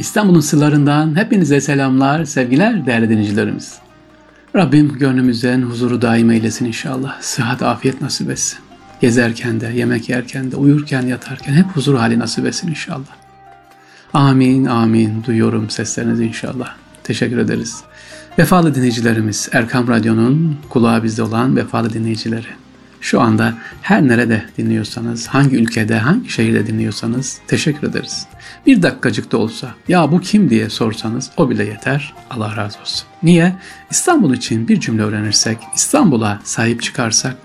İstanbul'un 0.00 0.40
sırlarından 0.40 1.16
hepinize 1.16 1.60
selamlar, 1.60 2.24
sevgiler 2.24 2.86
değerli 2.86 3.10
dinleyicilerimiz. 3.10 3.74
Rabbim 4.56 4.98
gönlümüzden 4.98 5.62
huzuru 5.62 6.02
daim 6.02 6.30
eylesin 6.30 6.64
inşallah. 6.64 7.20
Sıhhat, 7.20 7.62
afiyet 7.62 8.00
nasip 8.00 8.30
etsin. 8.30 8.58
Gezerken 9.00 9.60
de, 9.60 9.66
yemek 9.66 10.08
yerken 10.08 10.52
de, 10.52 10.56
uyurken, 10.56 11.02
yatarken 11.02 11.52
hep 11.52 11.66
huzur 11.66 11.94
hali 11.94 12.18
nasip 12.18 12.46
etsin 12.46 12.68
inşallah. 12.68 13.16
Amin, 14.12 14.64
amin. 14.64 15.24
Duyuyorum 15.26 15.70
seslerinizi 15.70 16.24
inşallah. 16.24 16.74
Teşekkür 17.04 17.38
ederiz. 17.38 17.80
Vefalı 18.38 18.74
dinleyicilerimiz, 18.74 19.48
Erkam 19.52 19.88
Radyo'nun 19.88 20.56
kulağı 20.68 21.02
bizde 21.02 21.22
olan 21.22 21.56
vefalı 21.56 21.92
dinleyicileri. 21.92 22.48
Şu 23.00 23.20
anda 23.20 23.54
her 23.82 24.08
nerede 24.08 24.44
dinliyorsanız, 24.58 25.26
hangi 25.26 25.56
ülkede, 25.56 25.98
hangi 25.98 26.28
şehirde 26.28 26.66
dinliyorsanız 26.66 27.38
teşekkür 27.48 27.88
ederiz. 27.88 28.26
Bir 28.66 28.82
dakikacık 28.82 29.32
da 29.32 29.38
olsa 29.38 29.74
ya 29.88 30.12
bu 30.12 30.20
kim 30.20 30.50
diye 30.50 30.70
sorsanız 30.70 31.30
o 31.36 31.50
bile 31.50 31.64
yeter. 31.64 32.14
Allah 32.30 32.56
razı 32.56 32.80
olsun. 32.80 33.06
Niye? 33.22 33.56
İstanbul 33.90 34.34
için 34.34 34.68
bir 34.68 34.80
cümle 34.80 35.02
öğrenirsek, 35.02 35.58
İstanbul'a 35.76 36.40
sahip 36.44 36.82
çıkarsak 36.82 37.36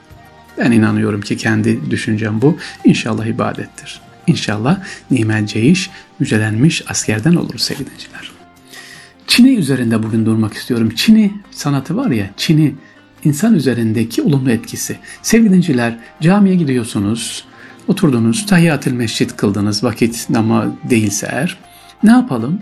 ben 0.57 0.71
inanıyorum 0.71 1.21
ki 1.21 1.37
kendi 1.37 1.91
düşüncem 1.91 2.41
bu. 2.41 2.57
İnşallah 2.85 3.25
ibadettir. 3.25 4.01
İnşallah 4.27 4.79
nimel 5.11 5.47
ceyiş, 5.47 5.89
müjdelenmiş 6.19 6.83
askerden 6.87 7.35
oluruz 7.35 7.61
sevgili. 7.61 7.89
Çin'i 9.27 9.55
üzerinde 9.55 10.03
bugün 10.03 10.25
durmak 10.25 10.53
istiyorum. 10.53 10.89
Çin'i 10.95 11.33
sanatı 11.51 11.97
var 11.97 12.11
ya, 12.11 12.29
Çin'i 12.37 12.75
insan 13.25 13.53
üzerindeki 13.53 14.21
olumlu 14.21 14.51
etkisi. 14.51 14.97
Sevgili 15.21 15.53
dinciler, 15.53 15.97
camiye 16.21 16.55
gidiyorsunuz, 16.55 17.45
oturdunuz, 17.87 18.45
tahiyyatül 18.45 18.93
mescit 18.93 19.35
kıldınız 19.35 19.83
vakit 19.83 20.27
ama 20.35 20.67
değilse 20.89 21.27
eğer. 21.31 21.57
Ne 22.03 22.11
yapalım? 22.11 22.61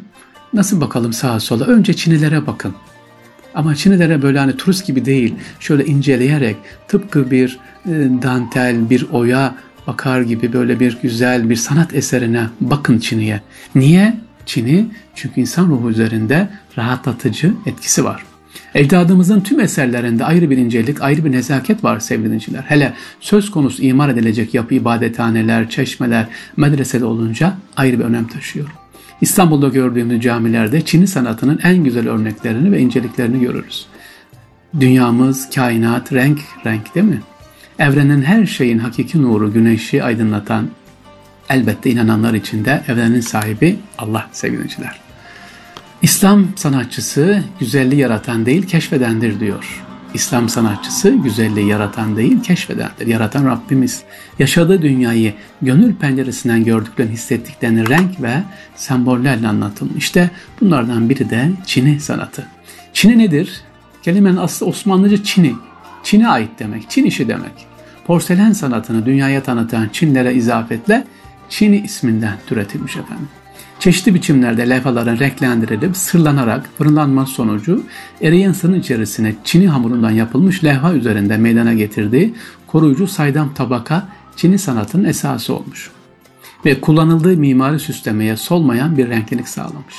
Nasıl 0.53 0.81
bakalım 0.81 1.13
sağa 1.13 1.39
sola? 1.39 1.65
Önce 1.65 1.93
Çinilere 1.93 2.47
bakın. 2.47 2.75
Ama 3.55 3.75
Çinilere 3.75 4.21
böyle 4.21 4.39
hani 4.39 4.57
turist 4.57 4.87
gibi 4.87 5.05
değil, 5.05 5.35
şöyle 5.59 5.85
inceleyerek 5.85 6.57
tıpkı 6.87 7.31
bir 7.31 7.59
e, 7.85 7.91
dantel, 8.21 8.89
bir 8.89 9.07
oya 9.11 9.55
bakar 9.87 10.21
gibi 10.21 10.53
böyle 10.53 10.79
bir 10.79 10.97
güzel 11.01 11.49
bir 11.49 11.55
sanat 11.55 11.93
eserine 11.95 12.47
bakın 12.61 12.99
Çin'iye. 12.99 13.41
Niye? 13.75 14.13
Çin'i 14.45 14.85
çünkü 15.15 15.41
insan 15.41 15.67
ruhu 15.67 15.89
üzerinde 15.89 16.49
rahatlatıcı 16.77 17.53
etkisi 17.65 18.03
var. 18.05 18.23
Ecdadımızın 18.75 19.41
tüm 19.41 19.59
eserlerinde 19.59 20.25
ayrı 20.25 20.49
bir 20.49 20.57
incelik, 20.57 21.01
ayrı 21.01 21.25
bir 21.25 21.31
nezaket 21.31 21.83
var 21.83 21.99
sevgili 21.99 22.25
dinleyiciler. 22.25 22.61
Hele 22.61 22.93
söz 23.19 23.51
konusu 23.51 23.83
imar 23.83 24.09
edilecek 24.09 24.53
yapı, 24.53 24.73
ibadethaneler, 24.73 25.69
çeşmeler, 25.69 26.25
medreseli 26.57 27.05
olunca 27.05 27.53
ayrı 27.77 27.99
bir 27.99 28.03
önem 28.03 28.27
taşıyor. 28.27 28.67
İstanbul'da 29.21 29.67
gördüğümüz 29.67 30.21
camilerde 30.21 30.85
Çin'i 30.85 31.07
sanatının 31.07 31.59
en 31.63 31.83
güzel 31.83 32.09
örneklerini 32.09 32.71
ve 32.71 32.79
inceliklerini 32.79 33.39
görürüz. 33.39 33.85
Dünyamız, 34.79 35.49
kainat, 35.49 36.13
renk, 36.13 36.39
renk 36.65 36.95
değil 36.95 37.05
mi? 37.05 37.21
Evrenin 37.79 38.21
her 38.21 38.45
şeyin 38.45 38.79
hakiki 38.79 39.21
nuru, 39.21 39.53
güneşi 39.53 40.03
aydınlatan, 40.03 40.69
elbette 41.49 41.89
inananlar 41.89 42.33
için 42.33 42.65
de 42.65 42.83
evrenin 42.87 43.21
sahibi 43.21 43.75
Allah 43.97 44.29
sevgili 44.31 44.57
dinleyiciler. 44.57 45.12
İslam 46.03 46.45
sanatçısı 46.55 47.43
güzelliği 47.59 48.01
yaratan 48.01 48.45
değil 48.45 48.67
keşfedendir 48.67 49.39
diyor. 49.39 49.83
İslam 50.13 50.49
sanatçısı 50.49 51.09
güzelliği 51.09 51.67
yaratan 51.67 52.17
değil 52.17 52.43
keşfedendir. 52.43 53.07
Yaratan 53.07 53.45
Rabbimiz. 53.45 54.03
Yaşadığı 54.39 54.81
dünyayı 54.81 55.33
gönül 55.61 55.95
penceresinden 55.95 56.63
gördüklerini 56.63 57.13
hissettiklerini 57.13 57.89
renk 57.89 58.21
ve 58.21 58.43
sembollerle 58.75 59.47
anlatılmış. 59.47 60.03
İşte 60.03 60.31
bunlardan 60.61 61.09
biri 61.09 61.29
de 61.29 61.51
Çin'i 61.65 61.99
sanatı. 61.99 62.47
Çin'i 62.93 63.17
nedir? 63.17 63.61
Kelimenin 64.01 64.37
aslı 64.37 64.65
Osmanlıca 64.65 65.23
Çin'i. 65.23 65.53
Çin'e 66.03 66.27
ait 66.27 66.49
demek, 66.59 66.89
Çin 66.89 67.05
işi 67.05 67.27
demek. 67.27 67.67
Porselen 68.07 68.51
sanatını 68.51 69.05
dünyaya 69.05 69.43
tanıtan 69.43 69.89
Çinlere 69.93 70.33
izafetle 70.33 71.07
Çin'i 71.49 71.81
isminden 71.81 72.37
türetilmiş 72.47 72.95
efendim. 72.95 73.27
Çeşitli 73.83 74.13
biçimlerde 74.13 74.69
levhaların 74.69 75.19
renklendirilip 75.19 75.97
sırlanarak 75.97 76.69
fırınlanma 76.77 77.25
sonucu 77.25 77.83
eriyen 78.21 78.51
sırın 78.51 78.79
içerisine 78.79 79.35
çini 79.43 79.67
hamurundan 79.67 80.11
yapılmış 80.11 80.63
levha 80.63 80.93
üzerinde 80.93 81.37
meydana 81.37 81.73
getirdiği 81.73 82.33
koruyucu 82.67 83.07
saydam 83.07 83.53
tabaka 83.53 84.07
çini 84.35 84.59
sanatının 84.59 85.03
esası 85.03 85.53
olmuş. 85.53 85.91
Ve 86.65 86.81
kullanıldığı 86.81 87.37
mimari 87.37 87.79
süslemeye 87.79 88.37
solmayan 88.37 88.97
bir 88.97 89.09
renklilik 89.09 89.47
sağlamış. 89.47 89.95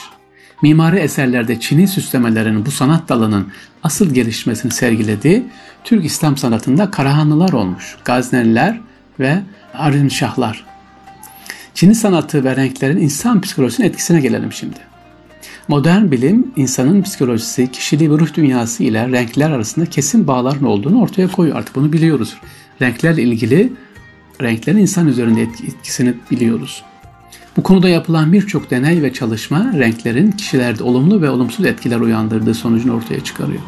Mimari 0.62 0.96
eserlerde 0.96 1.60
Çin'i 1.60 1.88
süslemelerin 1.88 2.66
bu 2.66 2.70
sanat 2.70 3.08
dalının 3.08 3.48
asıl 3.82 4.14
gelişmesini 4.14 4.72
sergilediği 4.72 5.44
Türk 5.84 6.04
İslam 6.04 6.36
sanatında 6.36 6.90
Karahanlılar 6.90 7.52
olmuş, 7.52 7.96
Gazneliler 8.04 8.80
ve 9.20 9.42
Arınşahlar 9.74 10.73
Çin'i 11.74 11.94
sanatı 11.94 12.44
ve 12.44 12.56
renklerin 12.56 12.96
insan 12.96 13.40
psikolojisinin 13.40 13.86
etkisine 13.86 14.20
gelelim 14.20 14.52
şimdi. 14.52 14.76
Modern 15.68 16.10
bilim 16.10 16.52
insanın 16.56 17.02
psikolojisi, 17.02 17.72
kişiliği 17.72 18.10
ve 18.10 18.18
ruh 18.18 18.34
dünyası 18.34 18.84
ile 18.84 19.08
renkler 19.08 19.50
arasında 19.50 19.86
kesin 19.86 20.26
bağların 20.26 20.64
olduğunu 20.64 21.02
ortaya 21.02 21.28
koyuyor. 21.28 21.56
Artık 21.56 21.74
bunu 21.74 21.92
biliyoruz. 21.92 22.34
Renklerle 22.82 23.22
ilgili 23.22 23.72
renklerin 24.42 24.78
insan 24.78 25.08
üzerinde 25.08 25.42
etkisini 25.42 26.14
biliyoruz. 26.30 26.82
Bu 27.56 27.62
konuda 27.62 27.88
yapılan 27.88 28.32
birçok 28.32 28.70
deney 28.70 29.02
ve 29.02 29.12
çalışma 29.12 29.72
renklerin 29.78 30.30
kişilerde 30.30 30.82
olumlu 30.82 31.22
ve 31.22 31.30
olumsuz 31.30 31.66
etkiler 31.66 32.00
uyandırdığı 32.00 32.54
sonucunu 32.54 32.94
ortaya 32.94 33.24
çıkarıyor. 33.24 33.62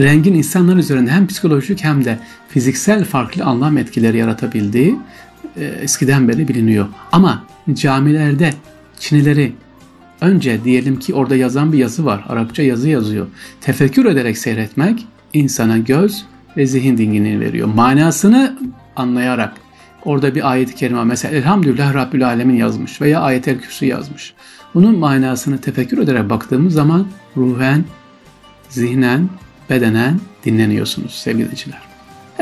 Rengin 0.00 0.34
insanlar 0.34 0.76
üzerinde 0.76 1.10
hem 1.10 1.26
psikolojik 1.26 1.84
hem 1.84 2.04
de 2.04 2.18
fiziksel 2.48 3.04
farklı 3.04 3.44
anlam 3.44 3.78
etkileri 3.78 4.18
yaratabildiği 4.18 4.96
e, 5.56 5.64
eskiden 5.64 6.28
beri 6.28 6.48
biliniyor. 6.48 6.86
Ama 7.12 7.44
camilerde 7.74 8.54
Çinileri 9.00 9.52
önce 10.20 10.64
diyelim 10.64 10.98
ki 10.98 11.14
orada 11.14 11.36
yazan 11.36 11.72
bir 11.72 11.78
yazı 11.78 12.04
var. 12.04 12.24
Arapça 12.28 12.62
yazı 12.62 12.88
yazıyor. 12.88 13.26
Tefekkür 13.60 14.04
ederek 14.04 14.38
seyretmek 14.38 15.06
insana 15.32 15.78
göz 15.78 16.24
ve 16.56 16.66
zihin 16.66 16.98
dinginliği 16.98 17.40
veriyor. 17.40 17.68
Manasını 17.68 18.58
anlayarak 18.96 19.52
orada 20.04 20.34
bir 20.34 20.50
ayet-i 20.50 20.74
kerime 20.74 21.04
mesela 21.04 21.36
Elhamdülillah 21.36 21.94
Rabbül 21.94 22.26
Alemin 22.26 22.56
yazmış 22.56 23.00
veya 23.00 23.20
ayet-el 23.20 23.60
kürsü 23.60 23.86
yazmış. 23.86 24.34
Bunun 24.74 24.98
manasını 24.98 25.60
tefekkür 25.60 25.98
ederek 25.98 26.30
baktığımız 26.30 26.74
zaman 26.74 27.06
ruhen, 27.36 27.84
zihnen, 28.68 29.28
bedenen 29.70 30.20
dinleniyorsunuz 30.44 31.14
sevgili 31.14 31.44
dinleyiciler. 31.44 31.89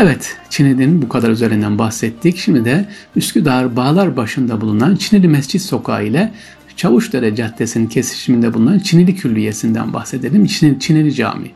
Evet, 0.00 0.36
Çinli'nin 0.50 1.03
bu 1.03 1.09
kadar 1.09 1.31
üzerinden 1.31 1.78
bahsettik. 1.78 2.38
Şimdi 2.38 2.64
de 2.64 2.88
Üsküdar 3.16 3.76
Bağlar 3.76 4.16
başında 4.16 4.60
bulunan 4.60 4.97
Çinili 4.97 5.28
Mescit 5.28 5.62
Sokağı 5.62 6.06
ile 6.06 6.32
Çavuşdere 6.76 7.36
Caddesi'nin 7.36 7.86
kesişiminde 7.86 8.54
bulunan 8.54 8.78
Çinili 8.78 9.16
Külliyesi'nden 9.16 9.92
bahsedelim. 9.92 10.47
Çinili, 10.47 10.81
Çinili 10.81 11.14
Cami. 11.14 11.50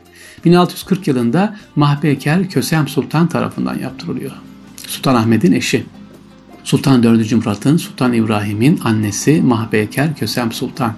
1640 0.45 1.07
yılında 1.07 1.55
Mahpeker 1.75 2.49
Kösem 2.49 2.87
Sultan 2.87 3.27
tarafından 3.27 3.79
yaptırılıyor. 3.79 4.31
Sultan 4.87 5.15
Ahmet'in 5.15 5.51
eşi. 5.51 5.83
Sultan 6.63 7.03
4. 7.03 7.31
Murat'ın, 7.31 7.77
Sultan 7.77 8.13
İbrahim'in 8.13 8.79
annesi 8.83 9.41
Mahpeker 9.41 10.15
Kösem 10.15 10.51
Sultan. 10.51 10.93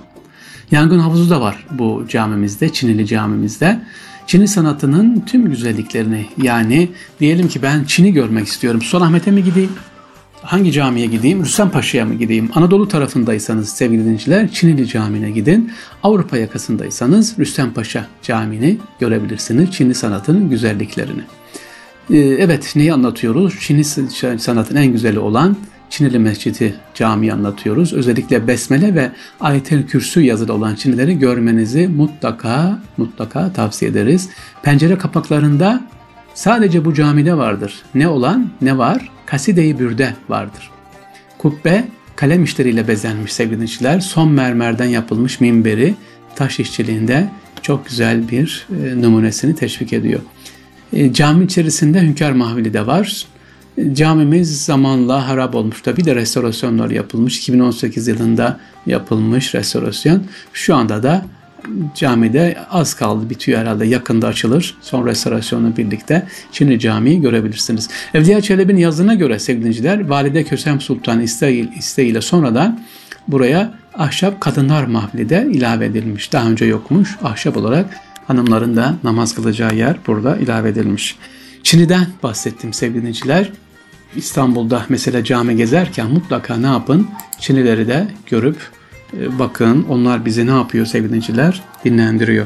Yangın 0.72 1.00
havuzu 1.00 1.30
da 1.30 1.42
var 1.42 1.68
bu 1.72 2.06
camimizde, 2.10 2.74
Çinili 2.74 3.08
camimizde. 3.08 3.82
Çin'i 4.28 4.48
sanatının 4.48 5.24
tüm 5.26 5.50
güzelliklerini 5.50 6.26
yani 6.42 6.90
diyelim 7.20 7.48
ki 7.48 7.62
ben 7.62 7.84
Çin'i 7.84 8.14
görmek 8.14 8.48
istiyorum. 8.48 8.82
Sultanahmet'e 8.82 9.32
mi 9.32 9.44
gideyim? 9.44 9.72
Hangi 10.42 10.72
camiye 10.72 11.06
gideyim? 11.06 11.46
Rüstem 11.46 11.70
Paşa'ya 11.70 12.06
mı 12.06 12.14
gideyim? 12.14 12.50
Anadolu 12.56 12.88
tarafındaysanız 12.88 13.70
sevgili 13.70 14.04
dinleyiciler 14.04 14.52
Çinili 14.52 14.88
Camii'ne 14.88 15.32
gidin. 15.32 15.72
Avrupa 16.04 16.38
yakasındaysanız 16.38 17.40
Rüstem 17.40 17.74
Paşa 17.74 18.08
Camii'ni 18.24 18.78
görebilirsiniz. 19.00 19.72
Çinli 19.72 19.96
sanatının 19.96 20.50
güzelliklerini. 20.50 21.22
Ee, 22.10 22.18
evet 22.18 22.74
neyi 22.76 22.94
anlatıyoruz? 22.94 23.54
Çinli 23.60 23.84
sanatın 24.40 24.76
en 24.76 24.88
güzeli 24.88 25.20
olan 25.20 25.58
Çinili 25.96 26.20
Mescidi 26.20 26.76
cami 26.94 27.34
anlatıyoruz. 27.34 27.94
Özellikle 27.94 28.48
Besmele 28.48 28.96
ve 28.96 29.12
Ayetel 29.40 29.88
Kürsü 29.88 30.22
yazılı 30.22 30.54
olan 30.54 30.76
Çinileri 30.76 31.20
görmenizi 31.20 31.88
mutlaka 31.88 32.80
mutlaka 32.98 33.54
tavsiye 33.54 33.92
ederiz. 33.92 34.30
Pencere 34.64 34.98
kapaklarında 34.98 35.84
sadece 36.34 36.86
bu 36.86 36.94
camide 36.94 37.38
vardır. 37.38 37.82
Ne 37.96 38.08
olan 38.08 38.50
ne 38.62 38.78
var? 38.78 39.12
Kaside-i 39.26 39.80
Bürde 39.80 40.14
vardır. 40.30 40.72
Kubbe 41.38 41.88
kalem 42.16 42.44
işleriyle 42.44 42.88
bezenmiş 42.88 43.34
sevgili 43.34 43.56
dinleyiciler. 43.56 44.00
Son 44.00 44.32
mermerden 44.32 44.86
yapılmış 44.86 45.40
minberi 45.40 45.96
taş 46.36 46.60
işçiliğinde 46.60 47.30
çok 47.62 47.88
güzel 47.88 48.30
bir 48.30 48.68
e, 48.84 49.02
numunesini 49.02 49.56
teşvik 49.56 49.94
ediyor. 49.94 50.20
E, 50.94 51.14
cami 51.14 51.46
içerisinde 51.46 52.02
Hünkar 52.02 52.32
Mahvili 52.32 52.74
de 52.74 52.88
var 52.88 53.26
Camimiz 53.94 54.66
zamanla 54.66 55.28
harap 55.28 55.56
olmuş 55.56 55.86
da 55.86 55.98
bir 55.98 56.06
de 56.06 56.16
restorasyonlar 56.16 56.90
yapılmış. 56.90 57.38
2018 57.38 58.08
yılında 58.08 58.60
yapılmış 58.86 59.56
restorasyon. 59.56 60.24
Şu 60.54 60.76
anda 60.76 61.04
da 61.04 61.26
camide 61.96 62.58
az 62.72 62.94
kaldı 62.94 63.30
bitiyor 63.30 63.60
herhalde 63.60 63.86
yakında 63.86 64.28
açılır. 64.28 64.78
Son 64.82 65.08
restorasyonla 65.08 65.78
birlikte 65.78 66.28
Çinli 66.52 66.80
Camii'yi 66.80 67.22
görebilirsiniz. 67.22 67.90
Evliya 68.14 68.42
Çelebi'nin 68.42 68.80
yazına 68.80 69.14
göre 69.14 69.40
sevgiliciler 69.40 70.08
Valide 70.08 70.44
Kösem 70.44 70.82
Sultan 70.82 71.22
isteği, 71.22 71.70
isteğiyle 71.78 72.22
sonradan 72.22 72.82
buraya 73.28 73.74
ahşap 73.94 74.42
kadınlar 74.42 74.84
mahfili 74.84 75.30
de 75.30 75.48
ilave 75.52 75.86
edilmiş. 75.86 76.34
Daha 76.34 76.50
önce 76.50 76.66
yokmuş. 76.66 77.18
Ahşap 77.24 77.58
olarak 77.58 77.86
hanımların 78.28 78.76
da 78.76 78.96
namaz 79.04 79.36
kılacağı 79.36 79.76
yer 79.76 79.98
burada 80.08 80.38
ilave 80.38 80.70
edilmiş. 80.70 81.16
Çin'den 81.64 82.08
bahsettim 82.24 82.74
sevgili 82.74 83.00
dinleyiciler. 83.00 83.52
İstanbul'da 84.16 84.86
mesela 84.90 85.24
cami 85.24 85.56
gezerken 85.56 86.12
mutlaka 86.12 86.58
ne 86.58 86.68
yapın? 86.68 87.08
Çinlileri 87.40 87.88
de 87.88 88.08
görüp 88.30 88.58
e, 89.14 89.40
bakın 89.40 89.86
onlar 89.90 90.26
bizi 90.26 90.48
ne 90.48 90.52
yapıyor 90.52 90.86
sevgili 90.86 91.10
dinleyiciler? 91.10 91.62
Dinlendiriyor. 91.86 92.46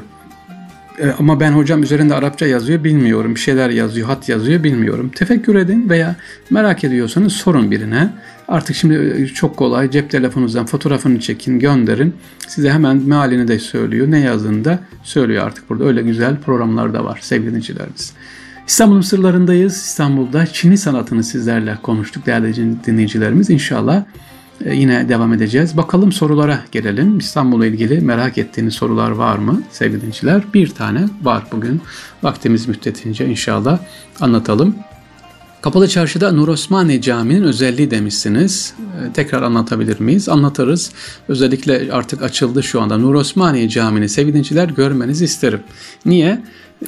E, 0.99 1.11
ama 1.19 1.39
ben 1.39 1.51
hocam 1.51 1.83
üzerinde 1.83 2.15
Arapça 2.15 2.47
yazıyor 2.47 2.83
bilmiyorum. 2.83 3.35
Bir 3.35 3.39
şeyler 3.39 3.69
yazıyor, 3.69 4.07
hat 4.07 4.29
yazıyor 4.29 4.63
bilmiyorum. 4.63 5.11
Tefekkür 5.15 5.55
edin 5.55 5.89
veya 5.89 6.15
merak 6.49 6.83
ediyorsanız 6.83 7.33
sorun 7.33 7.71
birine. 7.71 8.09
Artık 8.47 8.75
şimdi 8.75 9.13
e, 9.17 9.27
çok 9.27 9.57
kolay 9.57 9.91
cep 9.91 10.09
telefonunuzdan 10.09 10.65
fotoğrafını 10.65 11.19
çekin 11.19 11.59
gönderin. 11.59 12.15
Size 12.47 12.71
hemen 12.71 12.97
mealini 12.97 13.47
de 13.47 13.59
söylüyor. 13.59 14.11
Ne 14.11 14.19
yazdığını 14.19 14.65
da 14.65 14.79
söylüyor 15.03 15.47
artık 15.47 15.69
burada. 15.69 15.85
Öyle 15.85 16.01
güzel 16.01 16.37
programlar 16.37 16.93
da 16.93 17.05
var 17.05 17.19
sevgili 17.21 17.47
dinleyicilerimiz. 17.47 18.13
İstanbul'un 18.69 19.01
sırlarındayız. 19.01 19.75
İstanbul'da 19.75 20.45
Çin'i 20.45 20.77
sanatını 20.77 21.23
sizlerle 21.23 21.77
konuştuk 21.83 22.25
değerli 22.25 22.55
dinleyicilerimiz. 22.85 23.49
İnşallah 23.49 24.03
e, 24.65 24.75
yine 24.75 25.09
devam 25.09 25.33
edeceğiz. 25.33 25.77
Bakalım 25.77 26.11
sorulara 26.11 26.59
gelelim. 26.71 27.17
İstanbul'la 27.17 27.65
ilgili 27.65 28.01
merak 28.01 28.37
ettiğiniz 28.37 28.73
sorular 28.73 29.11
var 29.11 29.37
mı 29.37 29.61
sevgili 29.71 29.97
dinleyiciler? 29.97 30.43
Bir 30.53 30.69
tane 30.69 31.05
var 31.23 31.43
bugün. 31.51 31.81
Vaktimiz 32.23 32.67
müddetince 32.67 33.27
inşallah 33.27 33.79
anlatalım. 34.19 34.75
Kapalı 35.61 35.87
Çarşı'da 35.87 36.31
Nur 36.31 36.47
Osmani 36.47 37.01
Camii'nin 37.01 37.43
özelliği 37.43 37.91
demişsiniz. 37.91 38.73
Ee, 38.79 39.13
tekrar 39.13 39.41
anlatabilir 39.41 39.99
miyiz? 39.99 40.29
Anlatırız. 40.29 40.91
Özellikle 41.27 41.91
artık 41.91 42.21
açıldı 42.21 42.63
şu 42.63 42.81
anda. 42.81 42.97
Nur 42.97 43.15
Osmani 43.15 43.69
Camii'ni 43.69 44.09
sevgili 44.09 44.73
görmenizi 44.75 45.25
isterim. 45.25 45.59
Niye? 46.05 46.41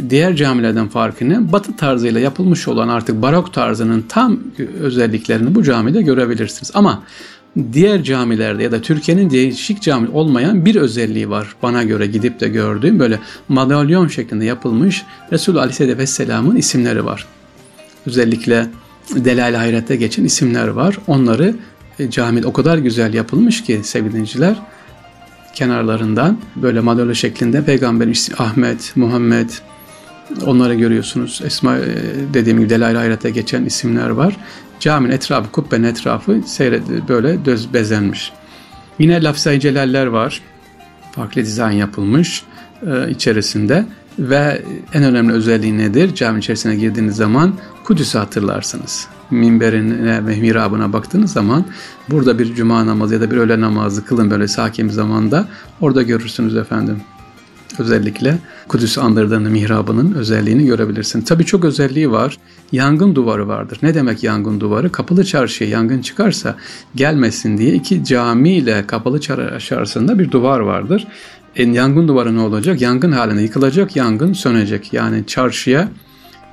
Diğer 0.09 0.35
camilerden 0.35 0.87
farkını 0.87 1.51
batı 1.51 1.75
tarzıyla 1.75 2.19
yapılmış 2.19 2.67
olan 2.67 2.87
artık 2.87 3.21
barok 3.21 3.53
tarzının 3.53 4.05
tam 4.09 4.39
özelliklerini 4.79 5.55
bu 5.55 5.63
camide 5.63 6.01
görebilirsiniz. 6.01 6.71
Ama 6.73 7.03
diğer 7.73 8.03
camilerde 8.03 8.63
ya 8.63 8.71
da 8.71 8.81
Türkiye'nin 8.81 9.29
değişik 9.29 9.81
cami 9.81 10.09
olmayan 10.09 10.65
bir 10.65 10.75
özelliği 10.75 11.29
var. 11.29 11.55
Bana 11.63 11.83
göre 11.83 12.07
gidip 12.07 12.39
de 12.39 12.47
gördüğüm 12.47 12.99
böyle 12.99 13.19
madalyon 13.47 14.07
şeklinde 14.07 14.45
yapılmış 14.45 15.05
Resulü 15.31 15.59
Aleyhisselatü 15.59 15.97
Vesselam'ın 15.97 16.55
isimleri 16.55 17.05
var 17.05 17.27
özellikle 18.05 18.67
Delal 19.15 19.53
Hayret'te 19.53 19.95
geçen 19.95 20.23
isimler 20.23 20.67
var. 20.67 20.97
Onları 21.07 21.55
e, 21.99 22.09
camide 22.09 22.47
o 22.47 22.53
kadar 22.53 22.77
güzel 22.77 23.13
yapılmış 23.13 23.63
ki 23.63 23.81
sevgili 23.83 24.55
kenarlarından 25.53 26.37
böyle 26.55 26.79
madalya 26.79 27.13
şeklinde 27.13 27.63
peygamberin 27.65 28.11
ismi 28.11 28.35
Ahmet, 28.39 28.91
Muhammed 28.95 29.49
onları 30.45 30.73
görüyorsunuz. 30.73 31.41
Esma 31.45 31.77
e, 31.77 31.81
dediğim 32.33 32.59
gibi 32.59 32.69
Delal 32.69 32.95
Hayret'te 32.95 33.29
geçen 33.29 33.65
isimler 33.65 34.09
var. 34.09 34.37
Caminin 34.79 35.13
etrafı, 35.13 35.51
kubbenin 35.51 35.83
etrafı 35.83 36.41
seyret, 36.45 36.83
böyle 37.09 37.45
düz 37.45 37.73
bezenmiş. 37.73 38.31
Yine 38.99 39.23
lafzayı 39.23 39.59
celaller 39.59 40.05
var. 40.05 40.41
Farklı 41.11 41.41
dizayn 41.41 41.71
yapılmış 41.71 42.43
e, 42.87 43.09
içerisinde. 43.09 43.85
Ve 44.19 44.61
en 44.93 45.03
önemli 45.03 45.33
özelliği 45.33 45.77
nedir? 45.77 46.15
Cami 46.15 46.39
içerisine 46.39 46.75
girdiğiniz 46.75 47.15
zaman 47.15 47.53
Kudüs'ü 47.83 48.17
hatırlarsınız. 48.17 49.07
Minberine 49.31 50.27
ve 50.27 50.35
mihrabına 50.35 50.93
baktığınız 50.93 51.33
zaman 51.33 51.65
burada 52.09 52.39
bir 52.39 52.55
cuma 52.55 52.85
namazı 52.85 53.13
ya 53.13 53.21
da 53.21 53.31
bir 53.31 53.37
öğle 53.37 53.61
namazı 53.61 54.05
kılın 54.05 54.31
böyle 54.31 54.47
sakin 54.47 54.87
bir 54.87 54.93
zamanda 54.93 55.47
orada 55.81 56.01
görürsünüz 56.01 56.55
efendim. 56.55 57.01
Özellikle 57.79 58.37
Kudüs 58.67 58.97
andırdığını 58.97 59.49
mihrabının 59.49 60.13
özelliğini 60.13 60.65
görebilirsin. 60.65 61.21
Tabii 61.21 61.45
çok 61.45 61.65
özelliği 61.65 62.11
var. 62.11 62.37
Yangın 62.71 63.15
duvarı 63.15 63.47
vardır. 63.47 63.79
Ne 63.83 63.93
demek 63.93 64.23
yangın 64.23 64.59
duvarı? 64.59 64.91
Kapalı 64.91 65.25
çarşıya 65.25 65.69
yangın 65.69 66.01
çıkarsa 66.01 66.55
gelmesin 66.95 67.57
diye 67.57 67.73
iki 67.73 68.03
cami 68.03 68.51
ile 68.51 68.87
kapalı 68.87 69.21
çarşı 69.21 69.77
arasında 69.77 70.19
bir 70.19 70.31
duvar 70.31 70.59
vardır. 70.59 71.07
En 71.55 71.71
yangın 71.71 72.07
duvarı 72.07 72.35
ne 72.35 72.39
olacak? 72.39 72.81
Yangın 72.81 73.11
halinde 73.11 73.41
yıkılacak, 73.41 73.95
yangın 73.95 74.33
sönecek. 74.33 74.93
Yani 74.93 75.23
çarşıya 75.27 75.89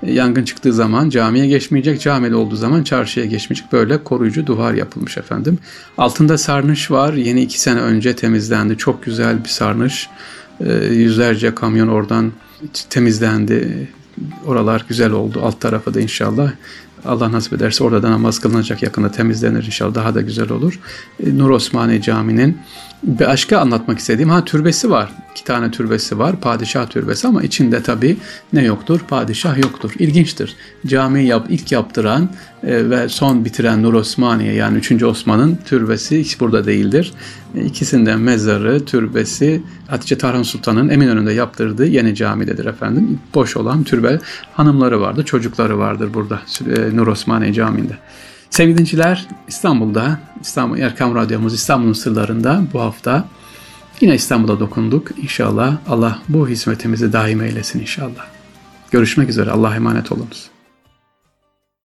e, 0.03 0.13
yangın 0.13 0.45
çıktığı 0.45 0.73
zaman 0.73 1.11
camiye 1.11 1.47
geçmeyecek, 1.47 2.01
camide 2.01 2.35
olduğu 2.35 2.57
zaman 2.57 2.83
çarşıya 2.83 3.27
geçmeyecek. 3.27 3.73
Böyle 3.73 4.05
koruyucu 4.05 4.47
duvar 4.47 4.75
yapılmış 4.75 5.19
efendim. 5.19 5.59
Altında 5.99 6.39
sarnıç 6.39 6.91
var. 6.91 7.15
Yeni 7.15 7.43
iki 7.43 7.61
sene 7.61 7.81
önce 7.81 8.17
temizlendi. 8.17 8.77
Çok 8.77 9.03
güzel 9.03 9.45
bir 9.45 9.49
sarnıç. 9.49 10.09
E, 10.61 10.73
yüzlerce 10.85 11.55
kamyon 11.55 11.89
oradan 11.89 12.33
temizlendi. 12.91 13.89
Oralar 14.47 14.85
güzel 14.89 15.13
oldu. 15.13 15.41
Alt 15.45 15.61
tarafı 15.61 15.95
da 15.95 16.01
inşallah 16.01 16.53
Allah 17.05 17.33
nasip 17.33 17.53
ederse 17.53 17.85
orada 17.85 18.03
da 18.03 18.11
namaz 18.11 18.39
kılınacak 18.39 18.83
yakında 18.83 19.11
temizlenir 19.11 19.65
inşallah 19.65 19.95
daha 19.95 20.15
da 20.15 20.21
güzel 20.21 20.51
olur. 20.51 20.81
E, 21.27 21.39
Nur 21.39 21.51
Osmaniye 21.51 22.01
Camii'nin 22.03 22.59
başka 23.03 23.59
anlatmak 23.59 23.99
istediğim 23.99 24.31
ha 24.31 24.45
türbesi 24.45 24.91
var. 24.91 25.11
İki 25.31 25.45
tane 25.45 25.71
türbesi 25.71 26.19
var. 26.19 26.41
Padişah 26.41 26.87
türbesi 26.87 27.29
ama 27.29 27.43
içinde 27.43 27.83
tabii 27.83 28.17
ne 28.53 28.65
yoktur? 28.65 29.01
Padişah 29.09 29.59
yoktur. 29.59 29.93
İlginçtir. 29.99 30.57
Camiyi 30.87 31.27
yap, 31.27 31.47
ilk 31.49 31.73
yaptıran 31.73 32.31
e, 32.63 32.91
ve 32.91 33.09
son 33.09 33.45
bitiren 33.45 33.83
Nur 33.83 33.95
Osmaniye 33.95 34.55
yani 34.55 34.79
3. 34.79 35.03
Osman'ın 35.03 35.59
türbesi 35.65 36.21
hiç 36.21 36.41
burada 36.41 36.67
değildir. 36.67 37.13
E, 37.55 37.65
ikisinden 37.65 38.21
mezarı, 38.21 38.85
türbesi 38.85 39.63
Hatice 39.87 40.19
Tarhan 40.19 40.43
Sultan'ın 40.43 40.89
Eminönü'nde 40.89 41.33
yaptırdığı 41.33 41.87
yeni 41.87 42.15
camidedir 42.15 42.65
efendim. 42.65 43.19
Boş 43.35 43.57
olan 43.57 43.85
türbe 43.85 44.19
hanımları 44.55 45.01
vardı, 45.01 45.25
çocukları 45.25 45.79
vardır 45.79 46.15
burada 46.15 46.41
e, 46.77 46.97
Nur 46.97 47.07
Osmaniye 47.07 47.53
Camii'nde. 47.53 47.99
Sevgili 48.51 48.79
dinciler, 48.79 49.27
İstanbul'da, 49.49 50.21
İstanbul 50.41 50.79
Erkam 50.79 51.15
Radyomuz 51.15 51.55
İstanbul'un 51.55 51.93
sırlarında 51.93 52.63
bu 52.73 52.81
hafta 52.81 53.29
yine 54.01 54.15
İstanbul'a 54.15 54.61
dokunduk. 54.61 55.09
İnşallah 55.23 55.77
Allah 55.89 56.19
bu 56.29 56.49
hizmetimizi 56.49 57.13
daim 57.13 57.43
eylesin 57.43 57.81
inşallah. 57.81 58.27
Görüşmek 58.91 59.29
üzere. 59.29 59.51
Allah'a 59.51 59.77
emanet 59.77 60.13
olunuz. 60.13 60.58